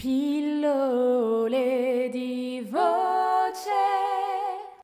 Pillole 0.00 1.58
di 2.12 2.64
voce. 2.70 3.70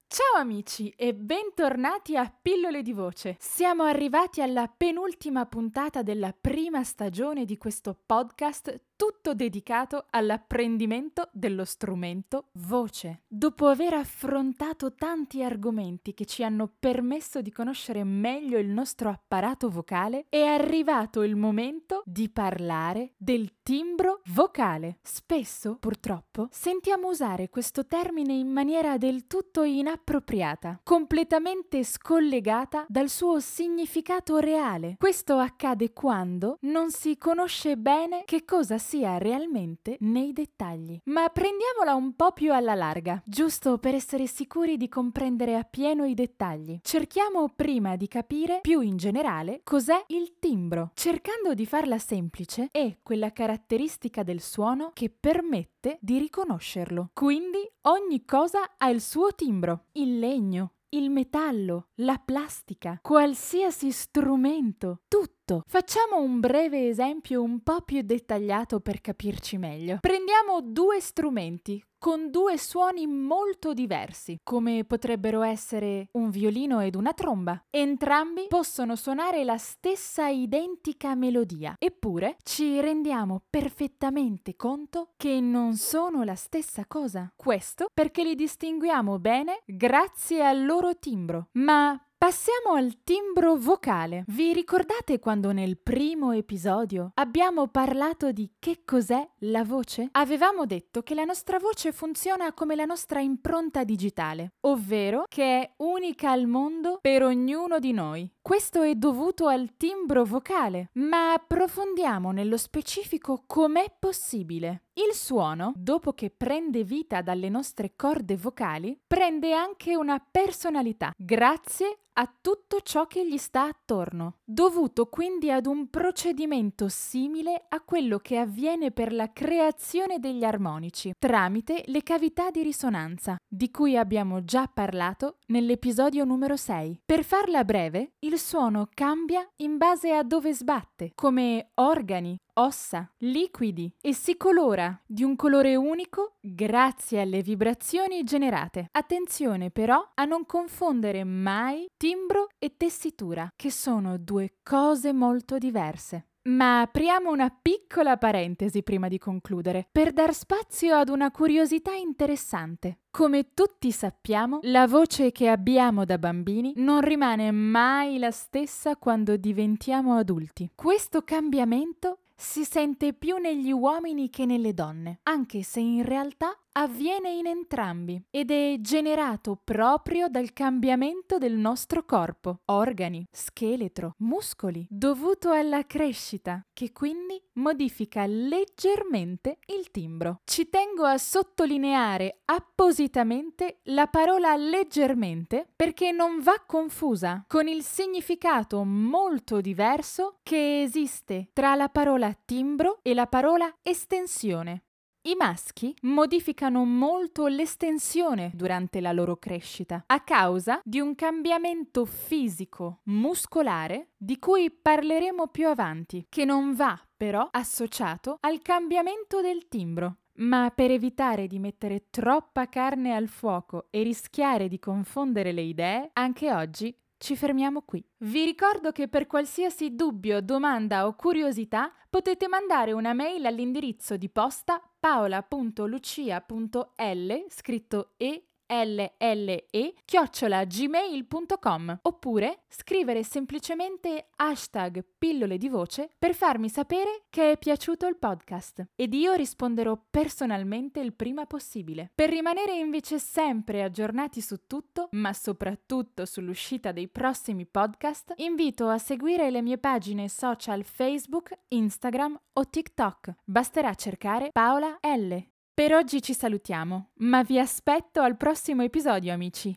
Ciao 0.08 0.40
amici 0.40 0.92
e 0.96 1.14
bentornati 1.14 2.16
a 2.16 2.28
Pillole 2.42 2.82
di 2.82 2.92
voce. 2.92 3.36
Siamo 3.38 3.84
arrivati 3.84 4.42
alla 4.42 4.66
penultima 4.66 5.46
puntata 5.46 6.02
della 6.02 6.34
prima 6.38 6.82
stagione 6.82 7.44
di 7.44 7.56
questo 7.56 7.96
podcast 8.04 8.80
tutto 9.04 9.34
dedicato 9.34 10.06
all'apprendimento 10.08 11.28
dello 11.30 11.66
strumento 11.66 12.46
voce. 12.52 13.24
Dopo 13.28 13.66
aver 13.66 13.92
affrontato 13.92 14.94
tanti 14.94 15.42
argomenti 15.42 16.14
che 16.14 16.24
ci 16.24 16.42
hanno 16.42 16.72
permesso 16.78 17.42
di 17.42 17.52
conoscere 17.52 18.02
meglio 18.02 18.56
il 18.56 18.68
nostro 18.68 19.10
apparato 19.10 19.68
vocale, 19.68 20.24
è 20.30 20.40
arrivato 20.40 21.22
il 21.22 21.36
momento 21.36 22.00
di 22.06 22.30
parlare 22.30 23.12
del 23.18 23.60
timbro 23.62 24.22
vocale. 24.28 25.00
Spesso, 25.02 25.76
purtroppo, 25.78 26.48
sentiamo 26.50 27.08
usare 27.08 27.50
questo 27.50 27.86
termine 27.86 28.32
in 28.32 28.48
maniera 28.48 28.96
del 28.96 29.26
tutto 29.26 29.64
inappropriata, 29.64 30.80
completamente 30.82 31.84
scollegata 31.84 32.86
dal 32.88 33.10
suo 33.10 33.38
significato 33.38 34.38
reale. 34.38 34.94
Questo 34.98 35.36
accade 35.36 35.92
quando 35.92 36.56
non 36.62 36.90
si 36.90 37.18
conosce 37.18 37.76
bene 37.76 38.22
che 38.24 38.46
cosa 38.46 38.78
sia 38.94 39.18
realmente 39.18 39.96
nei 40.00 40.32
dettagli. 40.32 41.00
Ma 41.06 41.28
prendiamola 41.28 41.96
un 41.96 42.14
po' 42.14 42.30
più 42.30 42.52
alla 42.52 42.74
larga, 42.74 43.20
giusto 43.26 43.78
per 43.78 43.92
essere 43.92 44.28
sicuri 44.28 44.76
di 44.76 44.88
comprendere 44.88 45.56
appieno 45.56 46.04
i 46.04 46.14
dettagli. 46.14 46.78
Cerchiamo 46.80 47.48
prima 47.48 47.96
di 47.96 48.06
capire 48.06 48.60
più 48.62 48.82
in 48.82 48.96
generale 48.96 49.62
cos'è 49.64 50.04
il 50.08 50.38
timbro. 50.38 50.92
Cercando 50.94 51.54
di 51.54 51.66
farla 51.66 51.98
semplice, 51.98 52.68
è 52.70 52.98
quella 53.02 53.32
caratteristica 53.32 54.22
del 54.22 54.40
suono 54.40 54.90
che 54.92 55.10
permette 55.10 55.98
di 56.00 56.18
riconoscerlo. 56.18 57.10
Quindi 57.14 57.68
ogni 57.88 58.24
cosa 58.24 58.74
ha 58.78 58.88
il 58.90 59.00
suo 59.00 59.34
timbro. 59.34 59.86
Il 59.94 60.20
legno, 60.20 60.74
il 60.90 61.10
metallo, 61.10 61.88
la 61.96 62.20
plastica, 62.24 63.00
qualsiasi 63.02 63.90
strumento, 63.90 65.00
tutto. 65.08 65.32
Facciamo 65.66 66.20
un 66.20 66.40
breve 66.40 66.88
esempio 66.88 67.42
un 67.42 67.60
po' 67.60 67.82
più 67.82 68.00
dettagliato 68.00 68.80
per 68.80 69.02
capirci 69.02 69.58
meglio. 69.58 69.98
Prendiamo 70.00 70.62
due 70.62 71.00
strumenti 71.00 71.84
con 71.98 72.30
due 72.30 72.58
suoni 72.58 73.06
molto 73.06 73.72
diversi, 73.72 74.38
come 74.42 74.84
potrebbero 74.84 75.42
essere 75.42 76.08
un 76.12 76.28
violino 76.28 76.80
ed 76.80 76.96
una 76.96 77.14
tromba. 77.14 77.62
Entrambi 77.70 78.46
possono 78.48 78.94
suonare 78.94 79.42
la 79.42 79.56
stessa 79.56 80.28
identica 80.28 81.14
melodia, 81.14 81.74
eppure 81.78 82.36
ci 82.42 82.78
rendiamo 82.80 83.42
perfettamente 83.48 84.54
conto 84.54 85.12
che 85.16 85.40
non 85.40 85.76
sono 85.76 86.24
la 86.24 86.34
stessa 86.34 86.84
cosa. 86.86 87.32
Questo 87.34 87.86
perché 87.92 88.22
li 88.22 88.34
distinguiamo 88.34 89.18
bene 89.18 89.62
grazie 89.64 90.44
al 90.44 90.64
loro 90.64 90.98
timbro. 90.98 91.48
Ma 91.52 91.98
Passiamo 92.24 92.72
al 92.72 93.02
timbro 93.04 93.54
vocale. 93.56 94.24
Vi 94.28 94.54
ricordate 94.54 95.18
quando 95.18 95.52
nel 95.52 95.76
primo 95.76 96.32
episodio 96.32 97.10
abbiamo 97.16 97.66
parlato 97.66 98.32
di 98.32 98.52
che 98.58 98.80
cos'è 98.82 99.28
la 99.40 99.62
voce? 99.62 100.08
Avevamo 100.12 100.64
detto 100.64 101.02
che 101.02 101.14
la 101.14 101.24
nostra 101.24 101.58
voce 101.58 101.92
funziona 101.92 102.54
come 102.54 102.76
la 102.76 102.86
nostra 102.86 103.20
impronta 103.20 103.84
digitale, 103.84 104.54
ovvero 104.60 105.24
che 105.28 105.60
è 105.60 105.74
unica 105.80 106.30
al 106.30 106.46
mondo 106.46 106.98
per 107.02 107.24
ognuno 107.24 107.78
di 107.78 107.92
noi. 107.92 108.33
Questo 108.46 108.82
è 108.82 108.94
dovuto 108.94 109.46
al 109.46 109.70
timbro 109.78 110.22
vocale, 110.22 110.90
ma 110.96 111.32
approfondiamo 111.32 112.30
nello 112.30 112.58
specifico 112.58 113.44
com'è 113.46 113.90
possibile. 113.98 114.82
Il 114.96 115.14
suono, 115.14 115.72
dopo 115.74 116.12
che 116.12 116.28
prende 116.28 116.84
vita 116.84 117.22
dalle 117.22 117.48
nostre 117.48 117.94
corde 117.96 118.36
vocali, 118.36 119.00
prende 119.06 119.54
anche 119.54 119.96
una 119.96 120.22
personalità, 120.30 121.10
grazie 121.16 122.00
a 122.16 122.32
tutto 122.40 122.80
ciò 122.80 123.08
che 123.08 123.26
gli 123.26 123.38
sta 123.38 123.64
attorno, 123.64 124.36
dovuto 124.44 125.06
quindi 125.06 125.50
ad 125.50 125.66
un 125.66 125.90
procedimento 125.90 126.86
simile 126.88 127.64
a 127.68 127.80
quello 127.80 128.18
che 128.18 128.38
avviene 128.38 128.92
per 128.92 129.12
la 129.12 129.32
creazione 129.32 130.20
degli 130.20 130.44
armonici, 130.44 131.12
tramite 131.18 131.82
le 131.86 132.04
cavità 132.04 132.50
di 132.50 132.62
risonanza, 132.62 133.36
di 133.48 133.68
cui 133.72 133.96
abbiamo 133.96 134.44
già 134.44 134.70
parlato 134.72 135.38
nell'episodio 135.46 136.24
numero 136.24 136.54
6. 136.56 137.00
Per 137.04 137.24
farla 137.24 137.64
breve, 137.64 138.12
il 138.34 138.40
suono 138.40 138.88
cambia 138.92 139.48
in 139.58 139.76
base 139.76 140.12
a 140.12 140.24
dove 140.24 140.52
sbatte, 140.52 141.12
come 141.14 141.70
organi, 141.74 142.36
ossa, 142.54 143.08
liquidi 143.18 143.94
e 144.00 144.12
si 144.12 144.36
colora 144.36 145.00
di 145.06 145.22
un 145.22 145.36
colore 145.36 145.76
unico 145.76 146.34
grazie 146.40 147.20
alle 147.20 147.42
vibrazioni 147.42 148.24
generate. 148.24 148.88
Attenzione 148.90 149.70
però 149.70 150.04
a 150.14 150.24
non 150.24 150.46
confondere 150.46 151.22
mai 151.22 151.86
timbro 151.96 152.48
e 152.58 152.76
tessitura, 152.76 153.48
che 153.54 153.70
sono 153.70 154.18
due 154.18 154.56
cose 154.64 155.12
molto 155.12 155.56
diverse. 155.56 156.26
Ma 156.46 156.82
apriamo 156.82 157.30
una 157.30 157.48
piccola 157.48 158.18
parentesi 158.18 158.82
prima 158.82 159.08
di 159.08 159.16
concludere, 159.16 159.88
per 159.90 160.12
dar 160.12 160.34
spazio 160.34 160.94
ad 160.94 161.08
una 161.08 161.30
curiosità 161.30 161.94
interessante. 161.94 162.98
Come 163.10 163.54
tutti 163.54 163.90
sappiamo, 163.90 164.58
la 164.62 164.86
voce 164.86 165.32
che 165.32 165.48
abbiamo 165.48 166.04
da 166.04 166.18
bambini 166.18 166.74
non 166.76 167.00
rimane 167.00 167.50
mai 167.50 168.18
la 168.18 168.30
stessa 168.30 168.96
quando 168.96 169.36
diventiamo 169.36 170.16
adulti. 170.16 170.70
Questo 170.74 171.22
cambiamento 171.22 172.18
si 172.36 172.64
sente 172.64 173.14
più 173.14 173.36
negli 173.36 173.72
uomini 173.72 174.28
che 174.28 174.44
nelle 174.44 174.74
donne, 174.74 175.20
anche 175.22 175.62
se 175.62 175.80
in 175.80 176.04
realtà 176.04 176.54
avviene 176.76 177.30
in 177.30 177.46
entrambi 177.46 178.20
ed 178.30 178.50
è 178.50 178.76
generato 178.80 179.58
proprio 179.62 180.28
dal 180.28 180.52
cambiamento 180.52 181.38
del 181.38 181.54
nostro 181.54 182.04
corpo, 182.04 182.60
organi, 182.66 183.26
scheletro, 183.30 184.14
muscoli, 184.18 184.86
dovuto 184.88 185.50
alla 185.50 185.86
crescita, 185.86 186.64
che 186.72 186.92
quindi 186.92 187.40
modifica 187.54 188.26
leggermente 188.26 189.58
il 189.66 189.90
timbro. 189.90 190.40
Ci 190.44 190.68
tengo 190.68 191.04
a 191.04 191.18
sottolineare 191.18 192.40
appositamente 192.46 193.80
la 193.84 194.06
parola 194.08 194.56
leggermente 194.56 195.68
perché 195.74 196.10
non 196.10 196.40
va 196.40 196.62
confusa 196.66 197.44
con 197.46 197.68
il 197.68 197.82
significato 197.82 198.82
molto 198.84 199.60
diverso 199.60 200.38
che 200.42 200.82
esiste 200.82 201.50
tra 201.52 201.74
la 201.74 201.88
parola 201.88 202.34
timbro 202.44 202.98
e 203.02 203.14
la 203.14 203.26
parola 203.26 203.72
estensione. 203.82 204.82
I 205.26 205.36
maschi 205.38 205.96
modificano 206.02 206.84
molto 206.84 207.46
l'estensione 207.46 208.50
durante 208.52 209.00
la 209.00 209.10
loro 209.10 209.38
crescita 209.38 210.04
a 210.06 210.20
causa 210.20 210.82
di 210.84 211.00
un 211.00 211.14
cambiamento 211.14 212.04
fisico 212.04 213.00
muscolare 213.04 214.10
di 214.18 214.38
cui 214.38 214.70
parleremo 214.70 215.46
più 215.46 215.68
avanti, 215.68 216.26
che 216.28 216.44
non 216.44 216.74
va 216.74 217.00
però 217.16 217.48
associato 217.50 218.36
al 218.40 218.60
cambiamento 218.60 219.40
del 219.40 219.66
timbro. 219.68 220.18
Ma 220.40 220.70
per 220.74 220.90
evitare 220.90 221.46
di 221.46 221.58
mettere 221.58 222.08
troppa 222.10 222.68
carne 222.68 223.14
al 223.14 223.28
fuoco 223.28 223.86
e 223.88 224.02
rischiare 224.02 224.68
di 224.68 224.78
confondere 224.78 225.52
le 225.52 225.62
idee, 225.62 226.10
anche 226.12 226.52
oggi 226.52 226.94
ci 227.24 227.36
fermiamo 227.36 227.80
qui. 227.80 228.04
Vi 228.18 228.44
ricordo 228.44 228.92
che 228.92 229.08
per 229.08 229.26
qualsiasi 229.26 229.94
dubbio, 229.94 230.42
domanda 230.42 231.06
o 231.06 231.14
curiosità 231.14 231.90
potete 232.10 232.48
mandare 232.48 232.92
una 232.92 233.14
mail 233.14 233.46
all'indirizzo 233.46 234.18
di 234.18 234.28
posta 234.28 234.78
paola.lucia.l 235.00 237.44
scritto 237.48 238.12
e 238.18 238.48
lle 238.82 239.64
chiocciola 240.04 240.64
gmail.com 240.64 241.98
oppure 242.02 242.64
scrivere 242.68 243.22
semplicemente 243.22 244.28
hashtag 244.36 245.04
pillole 245.16 245.58
di 245.58 245.68
voce 245.68 246.10
per 246.18 246.34
farmi 246.34 246.68
sapere 246.68 247.24
che 247.30 247.52
è 247.52 247.58
piaciuto 247.58 248.06
il 248.06 248.16
podcast 248.16 248.84
ed 248.96 249.14
io 249.14 249.34
risponderò 249.34 249.98
personalmente 250.10 251.00
il 251.00 251.14
prima 251.14 251.46
possibile. 251.46 252.10
Per 252.14 252.28
rimanere 252.28 252.74
invece 252.74 253.18
sempre 253.18 253.82
aggiornati 253.82 254.40
su 254.40 254.66
tutto, 254.66 255.08
ma 255.12 255.32
soprattutto 255.32 256.24
sull'uscita 256.24 256.92
dei 256.92 257.08
prossimi 257.08 257.66
podcast, 257.66 258.32
invito 258.36 258.88
a 258.88 258.98
seguire 258.98 259.50
le 259.50 259.62
mie 259.62 259.78
pagine 259.78 260.28
social 260.28 260.84
Facebook, 260.84 261.52
Instagram 261.68 262.38
o 262.54 262.68
TikTok. 262.68 263.34
Basterà 263.44 263.94
cercare 263.94 264.50
Paola 264.52 264.98
L. 265.02 265.53
Per 265.74 265.92
oggi 265.92 266.22
ci 266.22 266.34
salutiamo, 266.34 267.10
ma 267.14 267.42
vi 267.42 267.58
aspetto 267.58 268.20
al 268.20 268.36
prossimo 268.36 268.84
episodio 268.84 269.32
amici. 269.32 269.76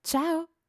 Ciao! 0.00 0.59